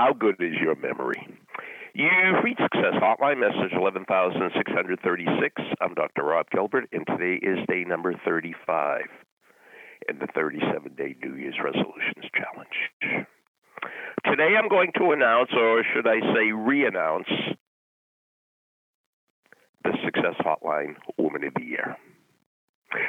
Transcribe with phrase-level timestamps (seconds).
[0.00, 1.28] How good is your memory?
[1.92, 5.62] You've reached Success Hotline, message 11636.
[5.78, 6.22] I'm Dr.
[6.24, 9.02] Rob Gilbert, and today is day number 35
[10.08, 13.26] in the 37 day New Year's Resolutions Challenge.
[14.24, 17.28] Today I'm going to announce, or should I say, re announce,
[19.84, 21.98] the Success Hotline Woman of the Year.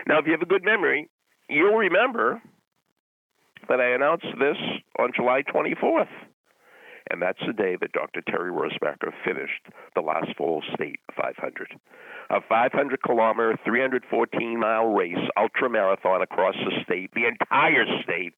[0.07, 1.09] Now, if you have a good memory,
[1.47, 2.41] you'll remember
[3.69, 4.57] that I announced this
[4.99, 6.09] on July 24th.
[7.11, 8.21] And that's the day that Dr.
[8.21, 11.75] Terry Wurzbacher finished the last Vol State 500.
[12.29, 18.33] A 500 kilometer, 314 mile race, ultra marathon across the state, the entire state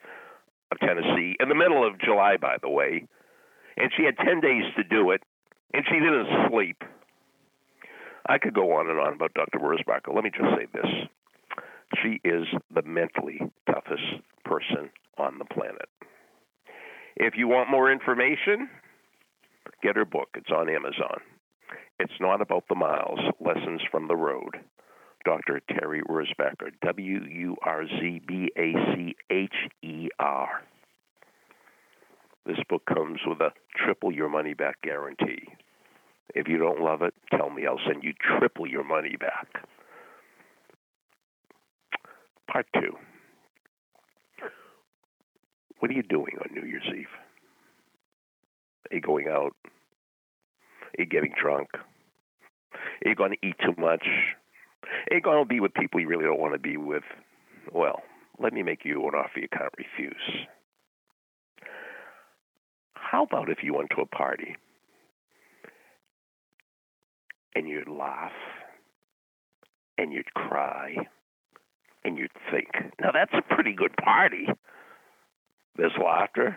[0.71, 3.05] of Tennessee, in the middle of July, by the way.
[3.77, 5.21] And she had 10 days to do it,
[5.71, 6.83] and she didn't sleep.
[8.25, 9.59] I could go on and on about Dr.
[9.59, 10.15] Wurzbacher.
[10.15, 10.91] Let me just say this.
[12.01, 15.89] She is the mentally toughest person on the planet.
[17.15, 18.69] If you want more information,
[19.81, 20.29] get her book.
[20.35, 21.19] It's on Amazon.
[21.99, 24.59] It's not about the miles, lessons from the road.
[25.25, 25.61] Dr.
[25.69, 30.63] Terry Wurzbacher, W U R Z B A C H E R.
[32.45, 35.47] This book comes with a triple your money back guarantee.
[36.35, 37.65] If you don't love it, tell me.
[37.65, 39.47] I'll send you triple your money back.
[42.51, 42.97] Part two.
[45.83, 47.07] What are you doing on New Year's Eve?
[48.89, 49.53] Are you going out?
[49.65, 51.67] Are you getting drunk?
[51.73, 54.05] Are you going to eat too much?
[55.11, 57.03] Are you going to be with people you really don't want to be with?
[57.73, 58.01] Well,
[58.39, 60.45] let me make you an offer you can't refuse.
[62.93, 64.55] How about if you went to a party
[67.55, 68.31] and you'd laugh
[69.97, 70.95] and you'd cry
[72.05, 72.69] and you'd think,
[73.01, 74.47] now that's a pretty good party.
[75.75, 76.55] There's laughter,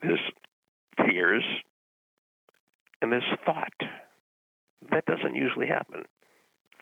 [0.00, 0.20] there's
[1.06, 1.44] tears,
[3.00, 3.72] and there's thought.
[4.90, 6.04] That doesn't usually happen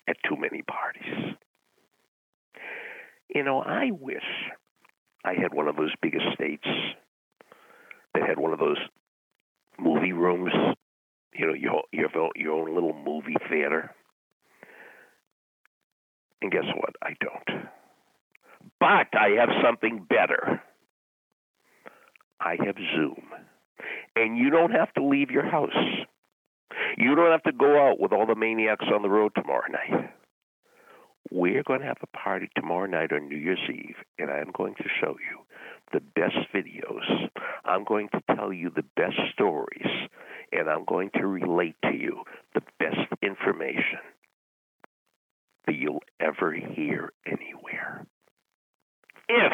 [0.08, 1.34] at too many parties.
[3.34, 4.24] You know, I wish
[5.24, 6.66] I had one of those big estates
[8.14, 8.78] that had one of those
[9.78, 10.52] movie rooms.
[11.34, 13.94] You know, your your your own little movie theater.
[16.42, 16.94] And guess what?
[17.02, 17.66] I don't.
[18.78, 20.62] But I have something better.
[22.40, 23.22] I have Zoom.
[24.16, 25.76] And you don't have to leave your house.
[26.96, 30.10] You don't have to go out with all the maniacs on the road tomorrow night.
[31.30, 34.74] We're going to have a party tomorrow night on New Year's Eve, and I'm going
[34.76, 35.44] to show you
[35.92, 37.28] the best videos.
[37.64, 40.08] I'm going to tell you the best stories,
[40.52, 42.24] and I'm going to relate to you
[42.54, 44.00] the best information
[45.66, 48.06] that you'll ever hear anywhere.
[49.28, 49.52] If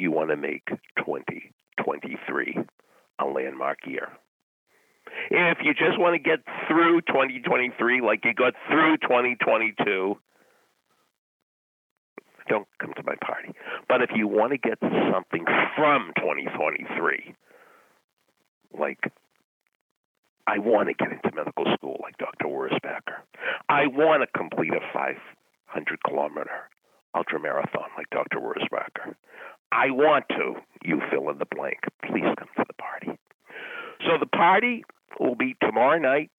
[0.00, 0.66] you want to make
[0.98, 2.58] 2023
[3.18, 4.08] a landmark year.
[5.30, 10.16] If you just want to get through 2023 like you got through 2022,
[12.48, 13.52] don't come to my party.
[13.88, 15.44] But if you want to get something
[15.76, 17.34] from 2023,
[18.78, 18.98] like
[20.46, 22.46] I want to get into medical school like Dr.
[22.46, 23.22] Wurzbacher.
[23.68, 26.70] I want to complete a 500 kilometer
[27.14, 28.38] ultramarathon like Dr.
[28.38, 29.14] Wurzbacher.
[29.72, 31.78] I want to, you fill in the blank.
[32.04, 33.18] Please come to the party.
[34.00, 34.84] So the party
[35.18, 36.30] will be tomorrow night,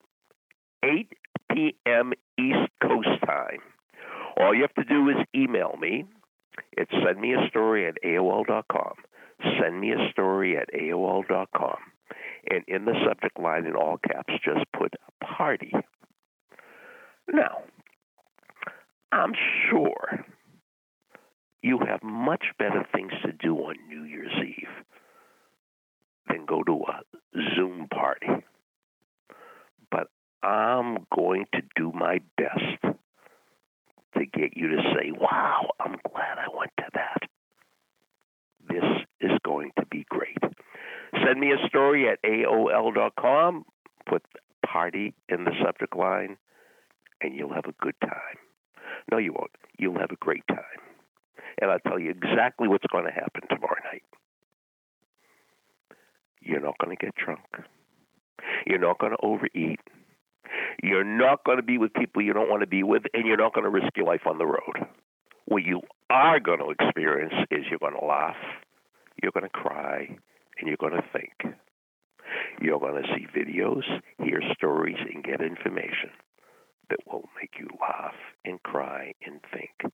[0.84, 1.08] 8
[1.54, 2.14] p.m.
[2.38, 3.60] East Coast time.
[4.38, 6.06] All you have to do is email me.
[6.74, 8.94] It's send me a story at AOL.com.
[9.62, 11.78] Send me a story at AOL.com.
[12.50, 15.72] And in the subject line, in all caps, just put party.
[17.32, 17.64] Now,
[19.12, 19.34] I'm
[19.70, 20.26] sure
[21.62, 24.86] you have much better things to do on New Year's Eve
[26.28, 27.02] than go to a
[27.56, 28.28] Zoom party.
[29.92, 30.08] But
[30.44, 32.96] I'm going to do my best
[34.18, 37.30] to get you to say, wow, I'm glad I went to that.
[38.68, 38.84] This
[39.20, 40.38] is going to be great.
[41.26, 43.66] Send me a story at AOL.com,
[44.08, 44.24] put
[44.66, 46.38] party in the subject line,
[47.22, 48.38] and you'll have a good time.
[49.12, 49.52] No, you won't.
[49.78, 50.91] You'll have a great time
[51.60, 54.04] and I'll tell you exactly what's going to happen tomorrow night.
[56.42, 57.46] You're not going to get drunk.
[58.66, 59.80] You're not going to overeat.
[60.82, 63.38] You're not going to be with people you don't want to be with, and you're
[63.38, 64.88] not going to risk your life on the road.
[65.46, 68.36] What you are going to experience is you're going to laugh,
[69.22, 70.08] you're going to cry,
[70.60, 71.56] and you're going to think.
[72.62, 73.84] You're going to see videos,
[74.24, 76.12] hear stories, and get information
[76.90, 78.16] that will make you laugh
[78.46, 79.94] and cry and think